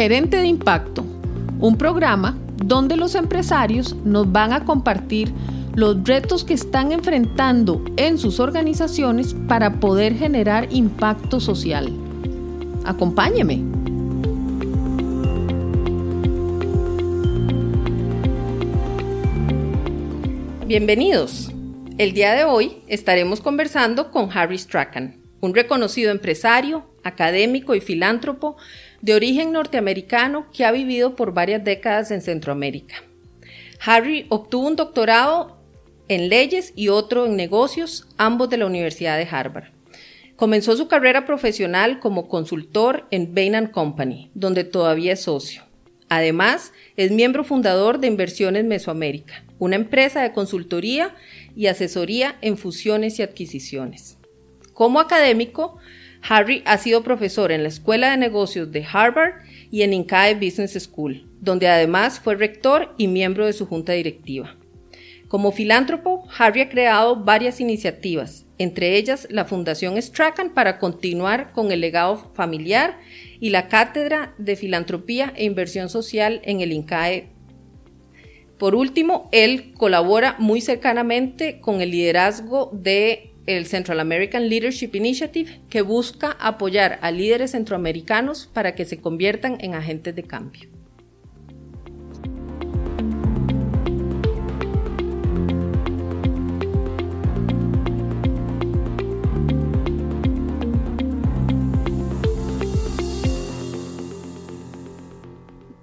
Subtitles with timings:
[0.00, 1.04] Gerente de Impacto,
[1.58, 5.30] un programa donde los empresarios nos van a compartir
[5.74, 11.92] los retos que están enfrentando en sus organizaciones para poder generar impacto social.
[12.86, 13.60] Acompáñeme.
[20.66, 21.52] Bienvenidos.
[21.98, 28.56] El día de hoy estaremos conversando con Harry Strachan, un reconocido empresario, académico y filántropo
[29.02, 32.96] de origen norteamericano que ha vivido por varias décadas en Centroamérica.
[33.84, 35.58] Harry obtuvo un doctorado
[36.08, 39.72] en leyes y otro en negocios, ambos de la Universidad de Harvard.
[40.36, 45.62] Comenzó su carrera profesional como consultor en Bain Company, donde todavía es socio.
[46.08, 51.14] Además, es miembro fundador de Inversiones Mesoamérica, una empresa de consultoría
[51.54, 54.18] y asesoría en fusiones y adquisiciones.
[54.74, 55.78] Como académico,
[56.28, 60.72] Harry ha sido profesor en la Escuela de Negocios de Harvard y en INCAE Business
[60.72, 64.56] School, donde además fue rector y miembro de su junta directiva.
[65.28, 71.70] Como filántropo, Harry ha creado varias iniciativas, entre ellas la Fundación Strachan para continuar con
[71.70, 72.98] el legado familiar
[73.38, 77.28] y la Cátedra de Filantropía e Inversión Social en el INCAE.
[78.58, 85.60] Por último, él colabora muy cercanamente con el liderazgo de el Central American Leadership Initiative,
[85.68, 90.68] que busca apoyar a líderes centroamericanos para que se conviertan en agentes de cambio.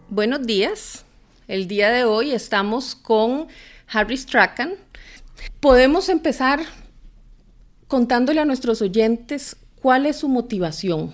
[0.09, 1.05] Buenos días.
[1.47, 3.47] El día de hoy estamos con
[3.87, 4.73] Harry Strachan.
[5.59, 6.61] Podemos empezar
[7.87, 11.13] contándole a nuestros oyentes cuál es su motivación,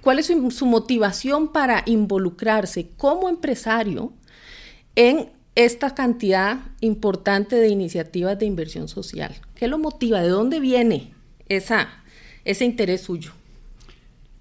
[0.00, 4.12] cuál es su, motivación para involucrarse como empresario
[4.96, 9.34] en esta cantidad importante de iniciativas de inversión social.
[9.54, 10.20] ¿Qué lo motiva?
[10.20, 11.12] ¿De dónde viene
[11.48, 13.32] ese interés suyo?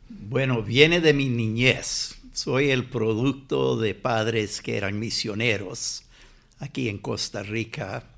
[0.09, 2.15] Bueno, viene de mi niñez.
[2.33, 6.03] Soy el producto de padres que eran misioneros
[6.59, 8.12] aquí en Costa Rica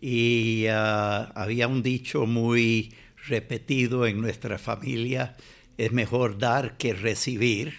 [0.00, 2.94] y ah, había un dicho muy
[3.26, 5.36] repetido en nuestra familia,
[5.76, 7.74] es mejor dar que recibir.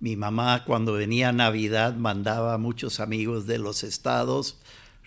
[0.00, 4.58] Mi mamá cuando venía Navidad mandaba a muchos amigos de los estados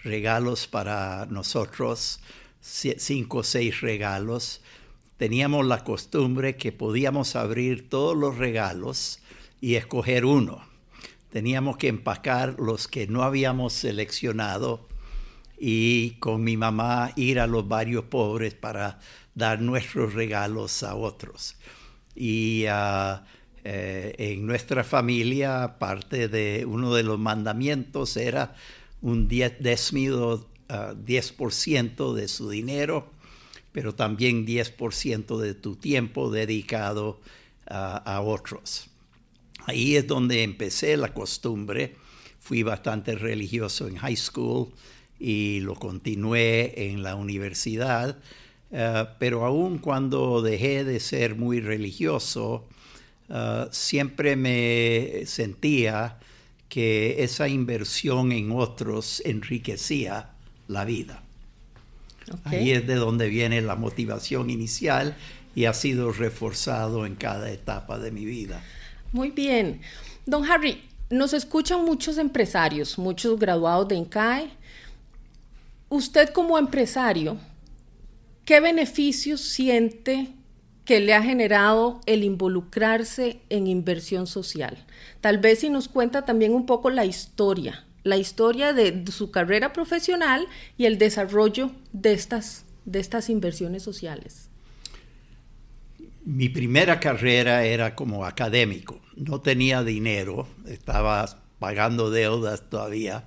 [0.04, 2.20] regalos para nosotros,
[2.62, 4.62] cinco o seis regalos.
[5.18, 9.20] Teníamos la costumbre que podíamos abrir todos los regalos
[9.60, 10.64] y escoger uno.
[11.32, 14.88] Teníamos que empacar los que no habíamos seleccionado
[15.60, 19.00] y con mi mamá ir a los barrios pobres para
[19.36, 21.56] dar nuestros regalos a otros.
[22.16, 23.26] Y ah,
[23.64, 28.56] eh, en nuestra familia, parte de uno de los mandamientos era
[29.02, 33.12] un décimo, 10% de su dinero,
[33.72, 37.20] pero también 10% de tu tiempo dedicado
[37.72, 38.90] a otros.
[39.66, 41.96] Ahí es donde empecé la costumbre.
[42.40, 44.72] Fui bastante religioso en high school
[45.20, 48.18] y lo continué en la universidad,
[48.72, 52.66] eh, pero aún cuando dejé de ser muy religioso,
[53.30, 56.18] eh, siempre me sentía
[56.70, 60.30] que esa inversión en otros enriquecía
[60.68, 61.24] la vida.
[62.44, 65.18] Ahí es de donde viene la motivación inicial
[65.56, 68.64] y ha sido reforzado en cada etapa de mi vida.
[69.12, 69.82] Muy bien.
[70.28, 74.52] Don Harry, nos escuchan muchos empresarios, muchos graduados de INCAE,
[75.90, 77.38] usted como empresario,
[78.46, 80.30] ¿qué beneficios siente
[80.86, 84.86] que le ha generado el involucrarse en inversión social?
[85.22, 89.74] Tal vez si nos cuenta también un poco la historia, la historia de su carrera
[89.74, 90.48] profesional
[90.78, 94.50] y el desarrollo de estas, de estas inversiones sociales.
[96.24, 99.02] Mi primera carrera era como académico.
[99.16, 103.26] No tenía dinero, estaba pagando deudas todavía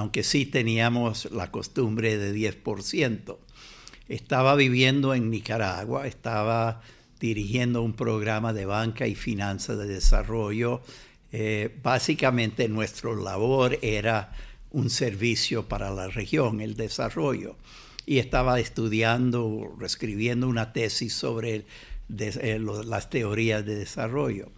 [0.00, 3.36] aunque sí teníamos la costumbre de 10%.
[4.08, 6.80] Estaba viviendo en Nicaragua, estaba
[7.20, 10.80] dirigiendo un programa de banca y finanzas de desarrollo.
[11.32, 14.32] Eh, básicamente nuestra labor era
[14.70, 17.56] un servicio para la región, el desarrollo.
[18.06, 21.66] Y estaba estudiando, escribiendo una tesis sobre
[22.18, 24.50] eh, las teorías de desarrollo.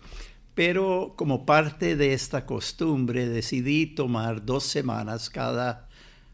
[0.54, 5.88] Pero como parte de esta costumbre decidí tomar dos semanas cada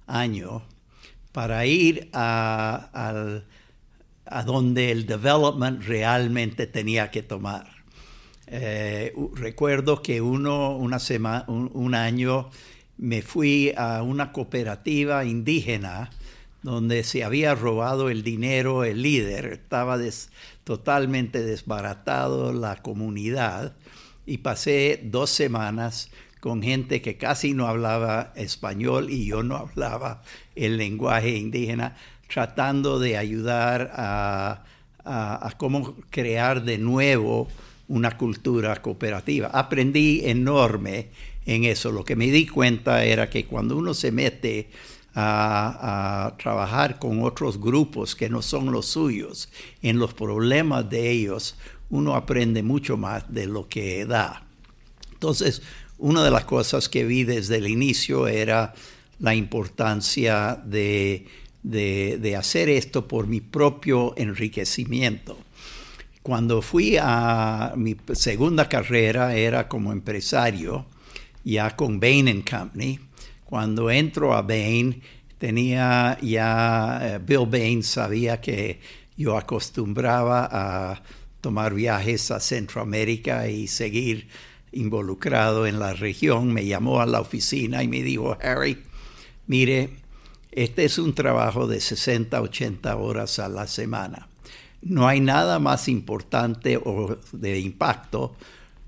[0.07, 0.63] año
[1.33, 3.43] para ir a,
[4.45, 7.69] donde el development realmente tenía que tomar.
[8.49, 12.51] Eh, recuerdo que uno, una semana, un, año
[12.97, 16.11] me fui a una cooperativa indígena
[16.63, 19.99] donde se había robado el dinero el líder, estaba
[20.65, 23.75] totalmente desbaratado la comunidad
[24.29, 26.11] y pasé dos semanas
[26.41, 30.23] con gente que casi no hablaba español y yo no hablaba
[30.55, 31.97] el lenguaje indígena,
[32.29, 34.65] tratando de ayudar a,
[35.05, 37.49] a, cómo crear de nuevo
[37.89, 39.49] una cultura cooperativa.
[39.49, 41.09] Aprendí enorme
[41.47, 41.91] en eso.
[41.91, 44.69] Lo que me di cuenta era que cuando uno se mete
[45.15, 49.49] a, a, trabajar con otros grupos que no son los suyos,
[49.81, 51.57] en los problemas de ellos,
[51.91, 54.45] uno aprende mucho más de lo que da.
[55.13, 55.63] Entonces,
[55.99, 58.75] una de las cosas que vi desde el inicio era
[59.19, 61.27] la importancia de,
[62.39, 65.39] hacer esto por mi propio enriquecimiento.
[66.23, 70.87] Cuando fui a mi segunda carrera era como empresario,
[71.43, 73.01] ya con Bain Company.
[73.45, 75.01] Cuando entro a Bain,
[75.39, 78.79] tenía ya, eh, Bill Bain sabía que
[79.17, 81.03] yo acostumbraba a
[81.41, 84.29] tomar viajes a Centroamérica y seguir
[84.73, 88.83] involucrado en la región, me llamó a la oficina y me dijo, Harry,
[89.47, 89.91] mire,
[90.53, 94.29] este es un trabajo de 60, 80 horas a la semana.
[94.83, 98.37] No hay nada más importante o de impacto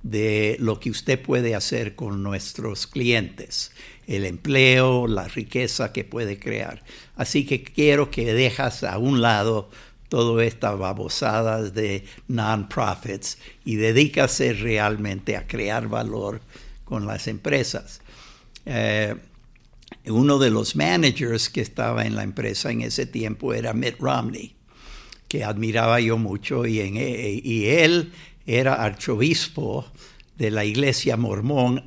[0.03, 3.73] de lo que usted puede hacer con nuestros clientes,
[4.07, 6.83] el empleo, la riqueza que puede crear.
[7.17, 9.71] Así que quiero que dejas a un lado
[10.11, 16.43] todas estas babosadas de non-profits y dedícase realmente a crear valor
[16.85, 18.03] con las empresas.
[18.67, 19.15] Eh,
[20.07, 24.55] uno de los managers que estaba en la empresa en ese tiempo era Mitt Romney,
[25.29, 28.13] que admiraba yo mucho, y, e, y él
[28.47, 29.87] era arzobispo
[30.37, 31.85] de la iglesia mormón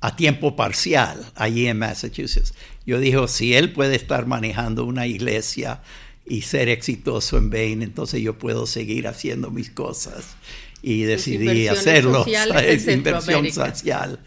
[0.00, 2.52] a tiempo parcial allí en Massachusetts.
[2.84, 5.80] Yo dije, si él puede estar manejando una iglesia
[6.28, 10.36] y ser exitoso en Bain, entonces yo puedo seguir haciendo mis cosas.
[10.82, 12.24] Y decidí hacerlo,
[12.62, 14.20] es inversión social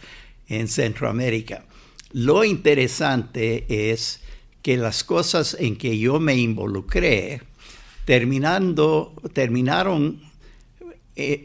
[0.50, 1.66] en Centroamérica.
[2.12, 4.20] Lo interesante es
[4.62, 7.42] que las cosas en que yo me involucré
[8.06, 10.20] terminando, terminaron
[11.16, 11.42] eh,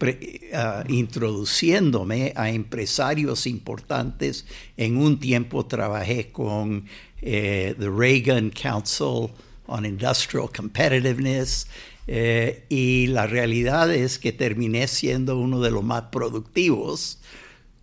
[0.00, 4.46] eh, ah, introduciéndome a empresarios importantes.
[4.76, 6.86] En un tiempo trabajé con
[7.20, 9.30] eh, the Reagan Council
[9.68, 11.66] on Industrial Competitiveness.
[12.06, 17.18] Eh, y la realidad es que terminé siendo uno de los más productivos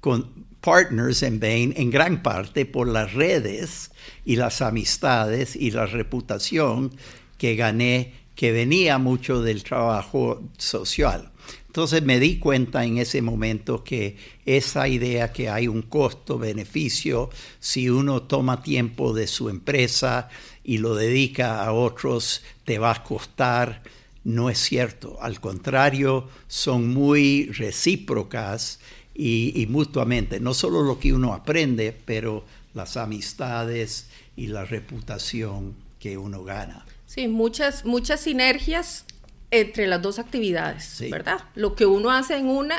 [0.01, 3.91] con partners en Bain en gran parte por las redes
[4.25, 6.91] y las amistades y la reputación
[7.37, 11.31] que gané que venía mucho del trabajo social.
[11.75, 17.29] Entonces me di cuenta en ese momento que esa idea que hay un costo-beneficio
[17.59, 20.29] si uno toma tiempo de su empresa
[20.63, 23.83] y lo dedica a otros, te va a costar.
[24.23, 25.17] No es cierto.
[25.21, 28.79] Al contrario, son muy recíprocas
[29.13, 30.39] y, mutuamente.
[30.39, 34.07] No solo lo que uno aprende, pero las amistades
[34.37, 36.85] y la reputación que uno gana.
[37.05, 39.04] Sí, muchas, muchas sinergias
[39.51, 41.39] entre las dos actividades, ¿verdad?
[41.55, 42.75] Lo que uno hace en una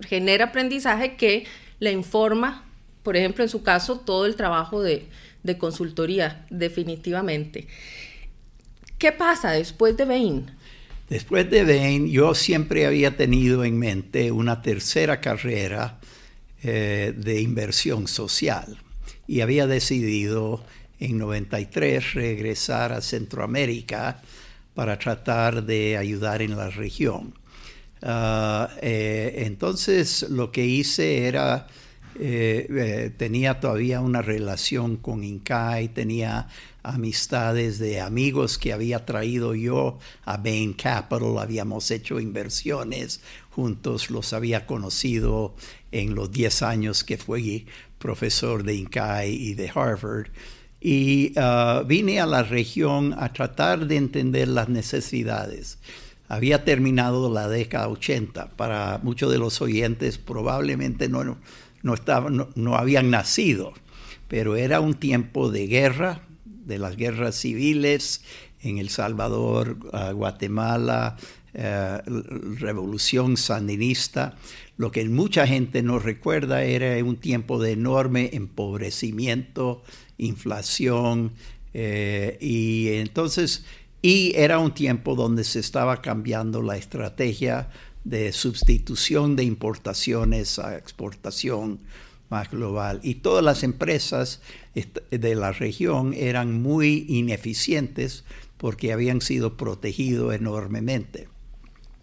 [0.00, 1.44] genera aprendizaje que
[1.78, 2.64] le informa,
[3.02, 5.06] por ejemplo, en su caso, todo el trabajo de,
[5.42, 7.66] de consultoría, definitivamente.
[8.98, 10.50] ¿Qué pasa después de Bain?
[11.08, 15.98] Después de Bain, yo siempre había tenido en mente una tercera carrera
[16.62, 18.78] eh, de inversión social
[19.26, 20.62] y había decidido
[20.98, 24.22] en 93 regresar a Centroamérica
[24.80, 27.34] para tratar de ayudar en la región.
[28.00, 31.66] Ah, eh, entonces lo que hice era
[32.18, 36.48] eh, eh, tenía todavía una relación con Incai, tenía
[36.82, 43.20] amistades de amigos que había traído yo a Bain Capital, habíamos hecho inversiones
[43.50, 45.54] juntos, los había conocido
[45.92, 47.66] en los 10 años que fui
[47.98, 50.28] profesor de Incai y de Harvard.
[50.80, 55.78] Y uh, vine a la región a tratar de entender las necesidades
[56.30, 58.50] había terminado la década 80.
[58.50, 61.38] Para muchos de los oyentes probablemente no,
[61.82, 63.74] no, estaban, no, habían nacido,
[64.28, 68.22] pero era un tiempo de guerra, de las guerras civiles
[68.62, 69.76] en El Salvador,
[70.14, 71.16] Guatemala,
[71.52, 74.36] eh, revolución sandinista.
[74.76, 79.82] Lo que mucha gente no recuerda era un tiempo de enorme empobrecimiento,
[80.20, 81.32] inflación,
[81.74, 83.64] eh, y entonces,
[84.02, 87.68] y era un tiempo donde se estaba cambiando la estrategia
[88.04, 91.80] de sustitución de importaciones a exportación
[92.30, 93.00] más global.
[93.02, 94.40] Y todas las empresas
[95.10, 98.24] de la región eran muy ineficientes
[98.56, 101.28] porque habían sido protegidos enormemente.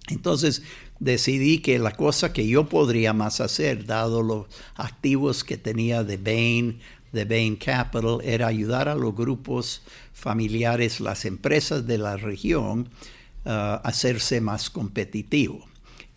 [0.10, 0.64] Entonces
[1.00, 6.18] decidí que la cosa que yo podría más hacer, dado los activos que tenía de
[6.18, 6.80] Bain,
[7.12, 9.82] de Bain Capital, era ayudar a los grupos
[10.14, 12.90] familiares, las empresas de la región,
[13.46, 15.64] uh, a hacerse más competitivos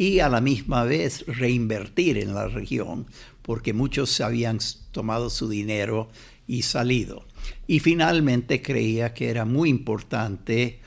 [0.01, 3.07] y a la misma vez reinvertir en la región,
[3.43, 4.59] porque muchos habían
[4.93, 6.09] tomado su dinero
[6.47, 7.27] y salido.
[7.67, 10.81] Y finalmente creía que era muy importante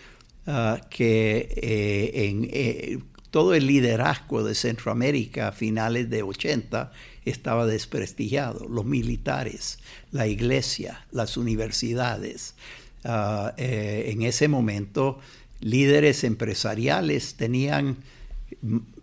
[0.48, 6.92] uh, que eh, en eh, todo el liderazgo de Centroamérica a finales de 80
[7.26, 8.68] estaba desprestigiado.
[8.68, 9.80] Los militares,
[10.12, 12.56] la iglesia, las universidades.
[13.06, 15.20] Uh, eh, en ese momento,
[15.60, 17.98] líderes empresariales tenían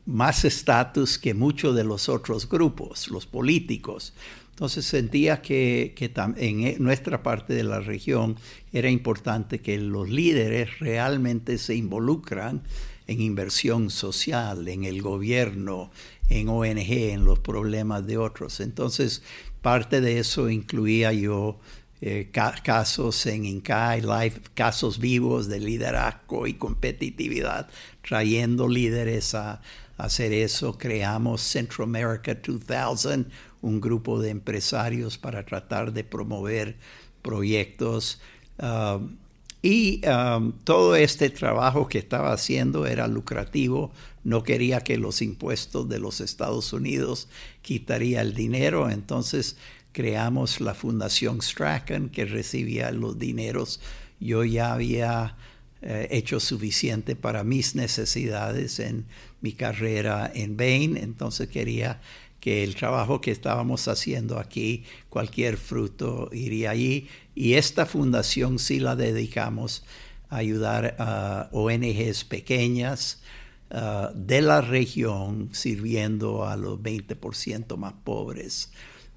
[0.06, 4.14] más estatus que muchos de los otros grupos, los políticos.
[4.50, 5.94] Entonces sentía que,
[6.36, 8.36] en e, nuestra parte de la región
[8.72, 12.62] era importante que los líderes realmente se involucran
[13.10, 15.90] en inversión social, en el gobierno,
[16.28, 18.60] en ONG, en los problemas de otros.
[18.60, 19.24] Entonces,
[19.62, 21.58] parte de eso incluía yo
[22.00, 27.68] eh, casos en INCAI Live, casos vivos de liderazgo y competitividad,
[28.06, 29.60] trayendo líderes a,
[29.96, 30.78] hacer eso.
[30.78, 33.26] Creamos Central America 2000,
[33.60, 36.76] un grupo de empresarios para tratar de promover
[37.22, 38.20] proyectos.
[38.58, 39.16] Um,
[39.62, 43.92] y um, todo este trabajo que estaba haciendo era lucrativo.
[44.24, 47.28] No quería que los impuestos de los Estados Unidos
[47.62, 48.90] quitaría el dinero.
[48.90, 49.56] Entonces
[49.92, 53.80] creamos la Fundación Strachan que recibía los dineros.
[54.18, 55.36] Yo ya había
[55.82, 59.06] eh, hecho suficiente para mis necesidades en
[59.40, 62.02] mi carrera en Bain, entonces quería
[62.40, 67.08] que el trabajo que estábamos haciendo aquí, cualquier fruto iría allí.
[67.34, 69.84] Y esta fundación sí la dedicamos
[70.30, 73.22] a ayudar a ONGs pequeñas
[73.70, 78.70] uh, de la región, sirviendo a los 20% más pobres.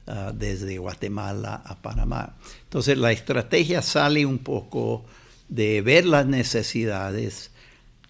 [0.05, 2.35] Uh, desde Guatemala a Panamá.
[2.63, 5.05] Entonces la estrategia sale un poco
[5.47, 7.51] de ver las necesidades,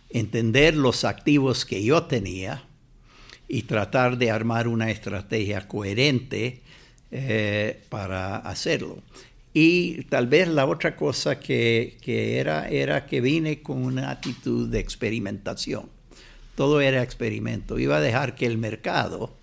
[0.10, 2.64] entender los activos que yo tenía
[3.54, 6.62] y tratar de armar una estrategia coherente
[7.12, 8.98] eh, para hacerlo.
[9.54, 14.80] Y tal vez la otra cosa que, era era que vine con una actitud de
[14.80, 15.88] experimentación.
[16.56, 17.78] Todo era experimento.
[17.78, 19.36] Iba a dejar que el mercado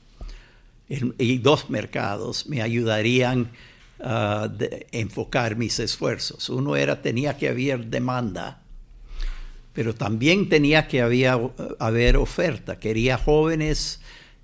[0.88, 3.52] y dos mercados me ayudarían
[4.00, 6.48] de enfocar mis esfuerzos.
[6.48, 8.60] Uno era, tenía que haber demanda,
[9.72, 12.80] pero también tenía que haber oferta.
[12.80, 13.99] Quería jóvenes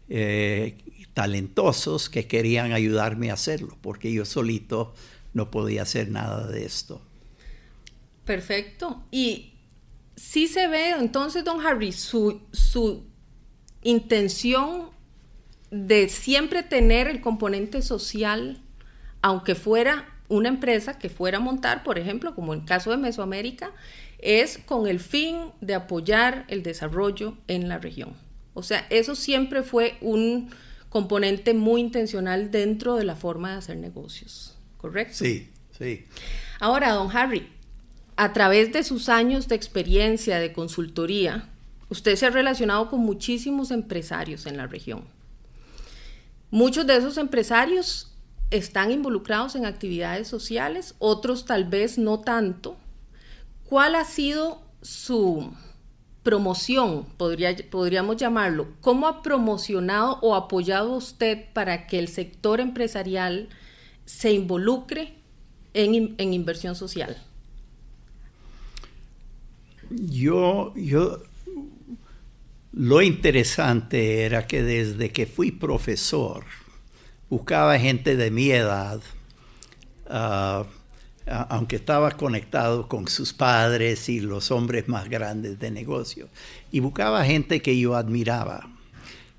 [0.09, 0.77] eh,
[1.15, 4.95] talentosos que querían ayudarme a hacerlo, porque yo solito
[5.35, 7.01] no podía hacer nada de esto.
[8.25, 9.03] Perfecto.
[9.11, 9.53] Y
[10.17, 13.05] sí se ve entonces, don Harry, su, su
[13.83, 14.91] intención
[15.71, 18.63] de siempre tener el componente social
[19.23, 22.97] aunque fuera una empresa que fuera a montar, por ejemplo, como en el caso de
[22.97, 23.73] Mesoamérica,
[24.19, 28.26] es con el fin de apoyar el desarrollo en la región.
[28.57, 30.49] O sea, eso siempre fue un
[30.89, 35.15] componente muy intencional dentro de la forma de hacer negocios, ¿correcto?
[35.15, 36.07] Sí, sí.
[36.59, 37.51] Ahora, don Harry,
[38.17, 41.51] a través de sus años de experiencia de consultoría,
[41.91, 45.05] usted se ha relacionado con muchísimos empresarios en la región.
[46.51, 48.17] Muchos de esos empresarios
[48.51, 52.79] están involucrados en actividades sociales, otros tal vez no tanto.
[53.65, 55.53] ¿Cuál ha sido su
[56.27, 58.67] promoción, podría, podríamos llamarlo?
[58.81, 63.49] ¿Cómo ha promocionado o apoyado usted para que el sector empresarial
[64.07, 65.15] se involucre
[65.73, 67.17] en, en inversión social?
[69.89, 71.23] Yo, yo,
[72.73, 76.43] lo interesante era que desde que fui profesor,
[77.31, 79.01] buscaba gente de mi edad,
[80.09, 80.65] ah,
[81.27, 86.29] aunque estaba conectado con sus padres y los hombres más grandes de negocio,
[86.71, 88.71] y buscaba gente que yo admiraba.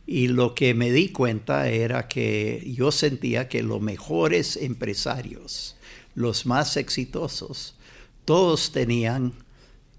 [0.06, 5.75] Y lo que me di cuenta era que yo sentía que los mejores empresarios,
[6.15, 7.75] los más exitosos,
[8.24, 9.34] todos tenían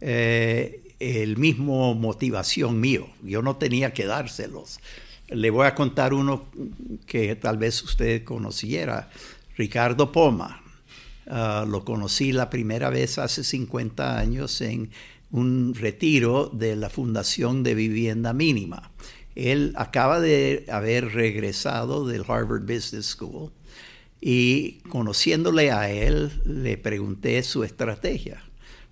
[0.01, 3.09] eh, el mismo motivación mío.
[3.23, 4.81] Yo no tenía que dárselos.
[5.29, 6.47] Le voy a contar uno
[7.07, 9.11] que tal vez usted conociera,
[9.57, 10.63] Ricardo Poma.
[11.31, 14.91] Ah, lo conocí la primera vez hace 50 años en
[15.31, 18.91] un retiro de la Fundación de Vivienda Mínima.
[19.35, 23.53] Él acaba de haber regresado del Harvard Business School
[24.21, 28.43] y conociéndole a él le pregunté su estrategia.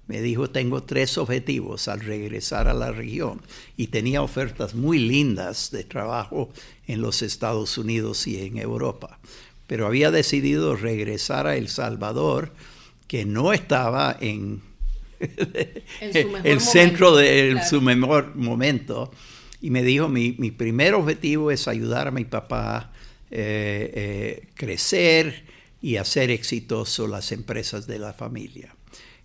[0.06, 3.40] Me dijo, tengo tres objetivos al regresar a la región
[3.76, 6.50] y tenía ofertas muy lindas de trabajo
[6.86, 9.18] en los Estados Unidos y en Europa.
[9.66, 12.52] Pero había decidido regresar a El Salvador,
[13.08, 14.62] que no estaba en,
[16.44, 19.10] el centro de su mejor momento.
[19.60, 22.92] Y me dijo, mi, primer objetivo es ayudar a mi papá
[23.30, 25.44] eh, eh, crecer
[25.80, 28.74] y hacer exitoso las empresas de la familia.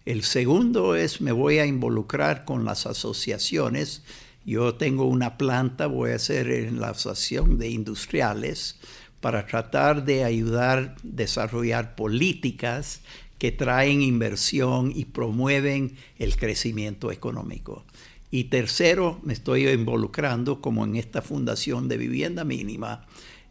[0.06, 4.02] El segundo es me voy a involucrar con las asociaciones.
[4.46, 8.80] Yo tengo una planta, voy a hacer en la asociación de industriales
[9.22, 13.02] para tratar de ayudar a desarrollar políticas
[13.38, 17.86] que traen inversión y promueven el crecimiento económico.
[18.30, 23.06] Y tercero, me estoy involucrando como en esta fundación de vivienda mínima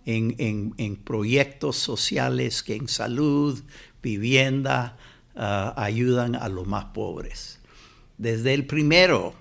[0.06, 3.60] en, proyectos sociales que en salud,
[4.02, 4.96] vivienda,
[5.36, 7.60] ah, ayudan a los más pobres.
[8.16, 9.34] Desde el primero,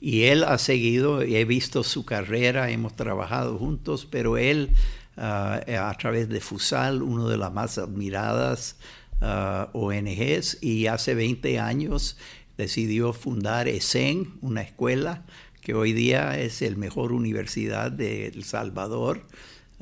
[0.00, 4.70] y él ha seguido, he visto su carrera, hemos trabajado juntos, pero él
[5.16, 8.76] ah, a través de FUSAL, una de las más admiradas
[9.20, 12.16] ah, ONGs, y hace 20 años
[12.56, 15.24] decidió fundar ESEN, una escuela
[15.60, 19.26] que hoy día es la mejor universidad de El Salvador,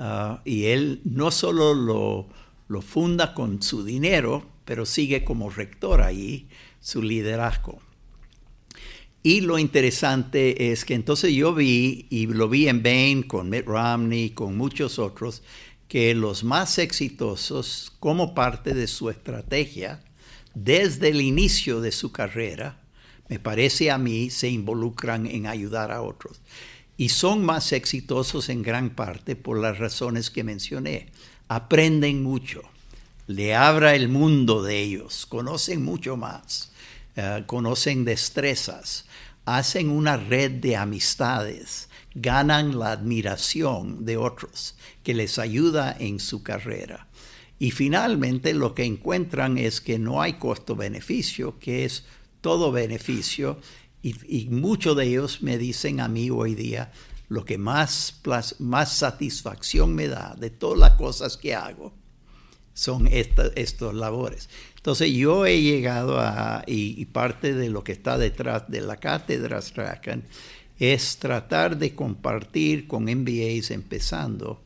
[0.02, 2.26] Ah, y él no solo lo,
[2.68, 6.48] lo, funda con su dinero, pero sigue como rector ahí
[6.80, 7.80] su liderazgo.
[9.22, 13.66] Y lo interesante es que entonces yo vi, y lo vi en Bain con Mitt
[13.66, 15.42] Romney, con muchos otros,
[15.88, 20.02] que los más exitosos, como parte de su estrategia,
[20.54, 22.80] desde el inicio de su carrera,
[23.28, 26.40] me parece a mí, se involucran en ayudar a otros
[27.00, 31.06] y son más exitosos en gran parte por las razones que mencioné.
[31.48, 32.60] Aprenden mucho,
[33.26, 36.72] le abra el mundo de ellos, conocen mucho más,
[37.16, 39.06] eh, conocen destrezas,
[39.44, 46.42] hacen una red de amistades, ganan la admiración de otros que les ayuda en su
[46.42, 47.08] carrera.
[47.58, 52.04] Y finalmente lo que encuentran es que no hay costo-beneficio, que es
[52.40, 53.60] todo beneficio
[54.02, 56.90] y, muchos de ellos me dicen a mí hoy día,
[57.28, 58.20] lo que más,
[58.58, 61.92] más satisfacción me da de todas las cosas que hago
[62.80, 64.48] son estos labores.
[64.76, 69.60] Entonces yo he llegado a, y, parte de lo que está detrás de la cátedra
[69.60, 70.24] Strachan,
[70.78, 74.62] es tratar de compartir con MBAs empezando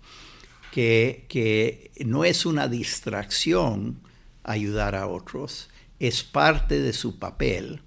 [0.72, 3.98] que, que no es una distracción
[4.44, 7.81] ayudar a otros, es parte de su papel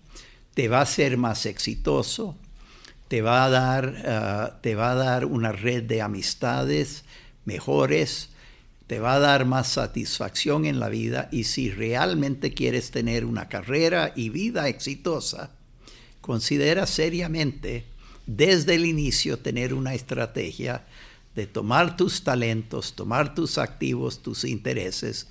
[0.58, 2.36] te va a ser más exitoso,
[3.10, 7.04] te va a dar, ah, te va a dar una red de amistades
[7.46, 8.30] mejores,
[8.88, 13.50] te va a dar más satisfacción en la vida y si realmente quieres tener una
[13.50, 15.52] carrera y vida exitosa,
[16.22, 17.86] considera seriamente
[18.26, 20.86] desde el inicio tener una estrategia
[21.36, 25.28] de tomar tus talentos, tomar tus activos, tus intereses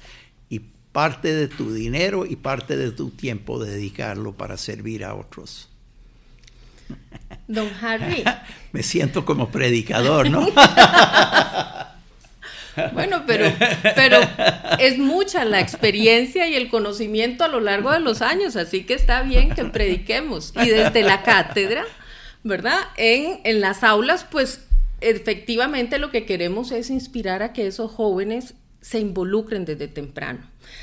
[0.96, 5.68] parte de tu dinero y parte de tu tiempo dedicarlo para servir a otros.
[7.46, 8.24] Don Harry.
[8.72, 10.46] Me siento como predicador, ¿no?
[12.92, 13.46] bueno, pero,
[13.94, 14.18] pero
[14.78, 18.94] es mucha la experiencia y el conocimiento a lo largo de los años, así que
[18.94, 20.52] está bien que prediquemos.
[20.62, 21.84] Y desde la cátedra,
[22.42, 22.78] ¿verdad?
[22.96, 24.66] En, en las aulas, pues
[25.00, 30.40] efectivamente lo que queremos es inspirar a que esos jóvenes se involucren desde temprano.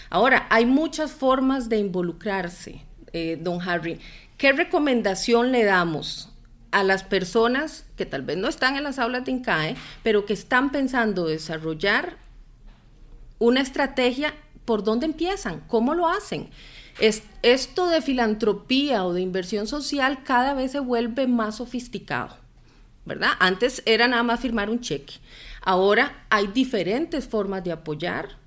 [0.10, 4.00] Ahora, hay muchas formas de involucrarse, eh, don Harry.
[4.38, 6.33] ¿Qué recomendación le damos
[6.74, 10.34] a las personas que tal vez no están en las aulas de INCAE, pero que
[10.34, 12.18] están pensando desarrollar
[13.40, 14.34] una estrategia?
[14.66, 15.62] ¿Por dónde empiezan?
[15.68, 16.50] ¿Cómo lo hacen?
[17.00, 22.38] Es, esto de filantropía o de inversión social cada vez se vuelve más sofisticado,
[23.06, 23.32] ¿verdad?
[23.40, 25.16] Antes era nada más firmar un cheque.
[25.62, 28.38] Ahora hay diferentes formas de apoyar.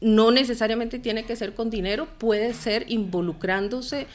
[0.00, 4.06] No necesariamente tiene que ser con dinero, puede ser involucrándose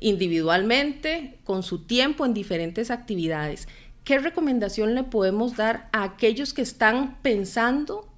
[0.00, 3.68] individualmente, con su tiempo en diferentes actividades.
[4.04, 8.08] ¿Qué recomendación le podemos dar a aquellos que están pensando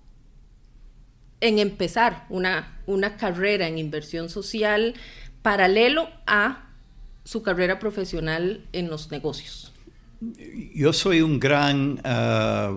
[1.40, 4.94] en empezar una, una carrera en inversión social
[5.42, 6.66] paralelo a
[7.24, 9.72] su carrera profesional en los negocios?
[10.74, 12.00] Yo soy un gran...
[12.04, 12.76] Ah,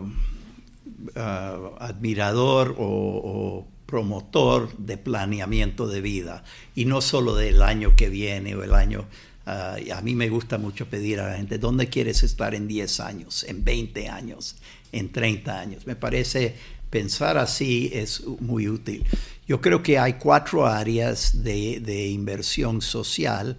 [1.15, 8.55] Uh, admirador o, promotor de planeamiento de vida y no solo del año que viene
[8.55, 9.05] o el año
[9.45, 12.99] Ah, a mí me gusta mucho pedir a la gente, ¿dónde quieres estar en 10
[12.99, 14.55] años, en 20 años,
[14.91, 15.87] en 30 años?
[15.87, 16.55] Me parece
[16.89, 19.03] pensar así es muy útil.
[19.47, 23.57] Yo creo que hay cuatro áreas de, de inversión social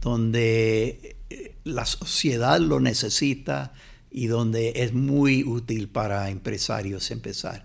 [0.00, 3.72] donde eh, la sociedad lo necesita
[4.10, 7.64] y donde es muy útil para empresarios empezar.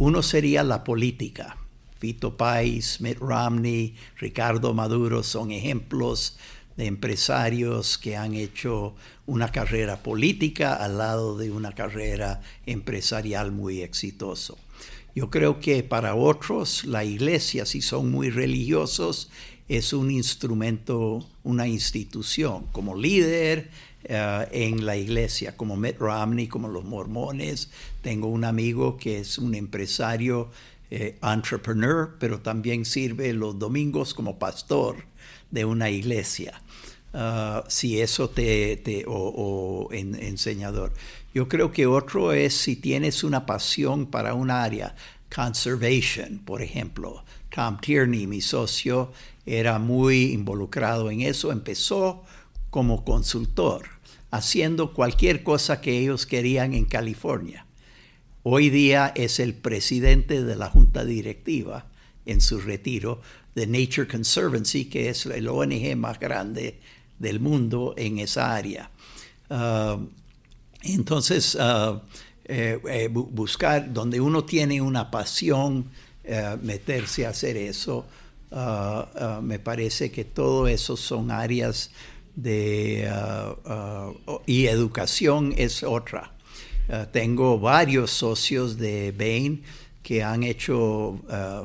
[0.00, 1.58] Uno sería la política.
[2.00, 6.38] Vito Pais, Mitt Romney, Ricardo Maduro son ejemplos
[6.78, 8.94] de empresarios que han hecho
[9.26, 14.56] una carrera política al lado de una carrera empresarial muy exitoso.
[15.14, 19.28] Yo creo que para otros la iglesia, si son muy religiosos,
[19.68, 23.70] es un instrumento, una institución, como líder
[24.04, 27.70] eh, en la iglesia, como Mitt Romney, como los mormones.
[28.02, 30.50] Tengo un amigo que es un empresario,
[30.90, 35.04] eh, entrepreneur, pero también sirve los domingos como pastor
[35.50, 36.60] de una iglesia.
[37.12, 40.92] Ah, si eso te, te o, enseñador.
[41.34, 44.94] Yo creo que otro es si tienes una pasión para un área,
[45.34, 47.24] conservation, por ejemplo.
[47.54, 49.12] Tom Tierney, mi socio,
[49.44, 51.50] era muy involucrado en eso.
[51.50, 52.24] Empezó
[52.70, 53.88] como consultor,
[54.30, 57.66] haciendo cualquier cosa que ellos querían en California.
[58.42, 61.86] Hoy día es el presidente de la junta directiva
[62.24, 63.20] en su retiro
[63.54, 66.78] de Nature Conservancy, que es el ONG más grande
[67.18, 68.90] del mundo en esa área.
[69.50, 69.98] Ah,
[70.82, 72.02] entonces, ah,
[72.44, 75.90] eh, eh, buscar donde uno tiene una pasión,
[76.24, 78.06] eh, meterse a hacer eso,
[78.52, 81.90] ah, me parece que todo eso son áreas
[82.42, 83.10] de...
[84.46, 86.32] y educación es otra.
[87.12, 89.62] tengo varios socios de Bain
[90.02, 91.20] que han hecho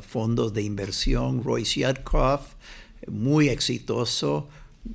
[0.08, 1.44] fondos de inversión.
[1.44, 2.54] Royce Yudkoff,
[3.08, 4.48] muy exitoso,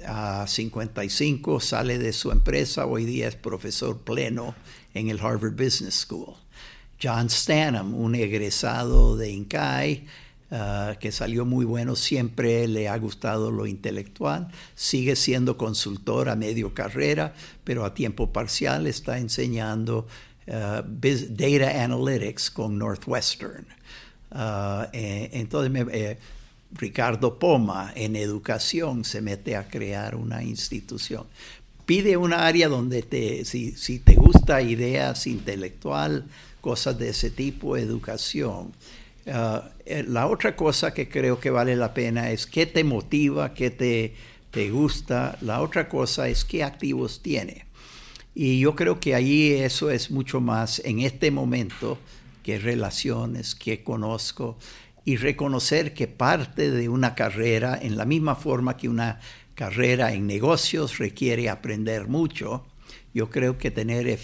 [0.06, 4.54] a 55 sale de su empresa, hoy día es profesor pleno
[4.94, 6.34] en el Harvard Business School.
[7.02, 10.06] John Stanham, un egresado de INCAI,
[10.50, 16.36] uh, que salió muy bueno, siempre le ha gustado lo intelectual, sigue siendo consultor a
[16.36, 17.34] medio carrera,
[17.64, 20.06] pero a tiempo parcial está enseñando
[20.46, 23.66] uh, Data Analytics con Northwestern.
[24.32, 26.18] Uh, eh, entonces, eh,
[26.72, 31.26] Ricardo Poma en educación se mete a crear una institución.
[31.84, 36.26] Pide una área donde te, si, si te gusta ideas intelectual,
[36.60, 38.72] cosas de ese tipo, educación.
[39.32, 43.54] Ah, eh, la otra cosa que creo que vale la pena es qué te motiva,
[43.54, 44.14] qué te,
[44.50, 45.38] te gusta.
[45.40, 47.66] La otra cosa es qué activos tiene.
[48.34, 51.98] Y yo creo que ahí eso es mucho más en este momento,
[52.42, 54.56] qué relaciones, qué conozco
[55.04, 59.20] y reconocer que parte de una carrera, en la misma forma que una
[59.54, 62.66] carrera en negocios requiere aprender mucho,
[63.12, 64.18] yo creo que tener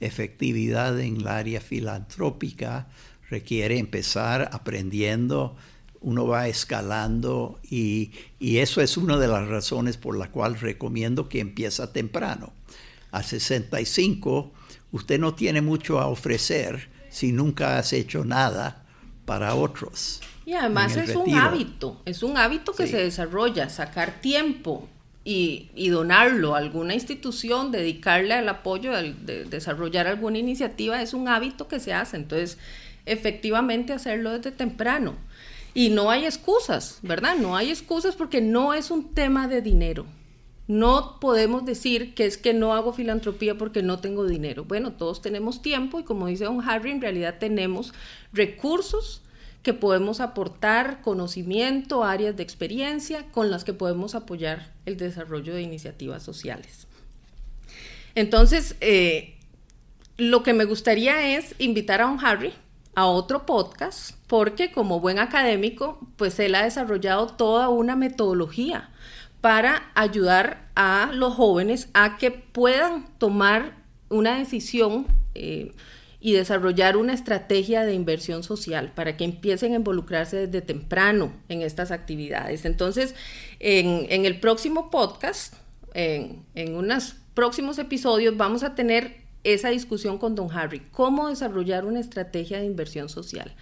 [0.00, 2.88] efectividad en el área filantrópica
[3.30, 5.56] requiere empezar aprendiendo,
[6.00, 11.28] uno va escalando y, y eso es una de las razones por la cual recomiendo
[11.28, 12.52] que empieza temprano.
[13.12, 14.52] A 65
[14.92, 18.84] usted no tiene mucho a ofrecer si nunca has hecho nada
[19.24, 20.20] para otros.
[20.46, 24.88] Y además es un hábito, es un hábito que se desarrolla, sacar tiempo
[25.22, 31.68] y, donarlo a alguna institución, dedicarle al apoyo, de desarrollar alguna iniciativa, es un hábito
[31.68, 32.16] que se hace.
[32.16, 32.58] Entonces,
[33.10, 35.16] efectivamente hacerlo desde temprano.
[35.74, 37.36] Y no hay excusas, ¿verdad?
[37.36, 40.06] No hay excusas porque no es un tema de dinero.
[40.66, 44.64] No podemos decir que es que no hago filantropía porque no tengo dinero.
[44.64, 47.92] Bueno, todos tenemos tiempo y como dice don Harry, en realidad tenemos
[48.32, 49.22] recursos
[49.62, 55.62] que podemos aportar, conocimiento, áreas de experiencia con las que podemos apoyar el desarrollo de
[55.62, 56.86] iniciativas sociales.
[58.14, 59.36] Entonces, eh,
[60.16, 62.52] lo que me gustaría es invitar a don Harry
[62.94, 68.90] a otro podcast, porque como buen académico, pues él ha desarrollado toda una metodología
[69.40, 73.76] para ayudar a los jóvenes a que puedan tomar
[74.08, 75.72] una decisión eh,
[76.20, 81.62] y desarrollar una estrategia de inversión social para que empiecen a involucrarse desde temprano en
[81.62, 82.66] estas actividades.
[82.66, 83.14] Entonces,
[83.58, 85.54] en, el próximo podcast,
[85.94, 91.84] en, en unos próximos episodios, vamos a tener esa discusión con don Harry, cómo desarrollar
[91.84, 93.54] una estrategia de inversión social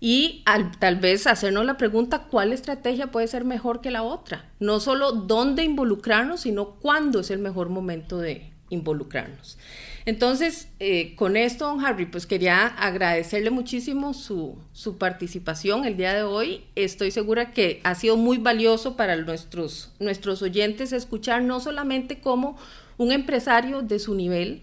[0.00, 0.44] y
[0.78, 4.44] tal vez hacernos la pregunta cuál estrategia puede ser mejor que la otra.
[4.60, 9.58] No solo dónde involucrarnos, sino cuándo es el mejor momento de, involucrarnos.
[10.04, 16.14] Entonces, eh, con esto, don Harry, pues quería agradecerle muchísimo su, su, participación el día
[16.14, 16.64] de hoy.
[16.74, 22.56] Estoy segura que ha sido muy valioso para nuestros, nuestros oyentes escuchar no solamente cómo
[22.96, 24.62] un empresario de su nivel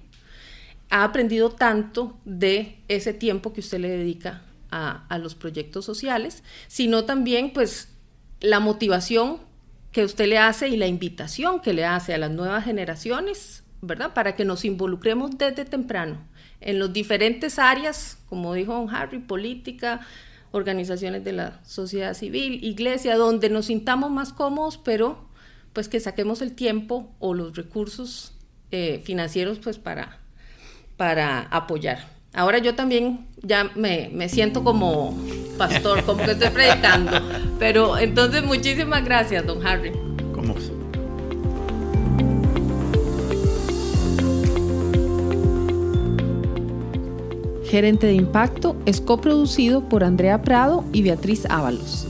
[0.90, 7.06] ha aprendido tanto de ese tiempo que usted le dedica a, los proyectos sociales, sino
[7.06, 7.94] también pues
[8.42, 9.38] la motivación
[9.94, 14.14] que usted le hace y la invitación que le hace a las nuevas generaciones, ¿verdad?
[14.14, 16.18] Para que nos involucremos desde temprano
[16.60, 20.02] en las diferentes áreas, como dijo don Harry, política,
[20.52, 25.30] organizaciones de la sociedad civil, iglesia, donde nos sintamos más cómodos, pero
[25.74, 28.34] pues que saquemos el tiempo o los recursos
[28.72, 30.20] eh, financieros pues para,
[30.98, 32.00] para apoyar.
[32.34, 35.18] Ahora yo también ya me, me siento como
[35.58, 37.12] pastor, como que estoy predicando.
[37.60, 39.92] Pero entonces muchísimas gracias, don Harry.
[40.34, 40.56] ¿Cómo?
[47.66, 52.08] Gerente de Impacto es coproducido por Andrea Prado y Beatriz Ábalos.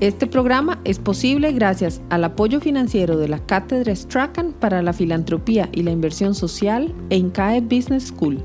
[0.00, 5.68] Este programa es posible gracias al apoyo financiero de la Cátedra Strachan para la Filantropía
[5.72, 8.38] y la Inversión Social e INCAE Business School.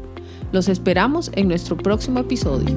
[0.51, 2.75] Los esperamos en nuestro próximo episodio.